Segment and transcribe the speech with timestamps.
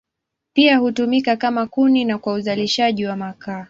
[0.53, 3.59] Pia hutumika kama kuni na kwa uzalishaji wa makaa.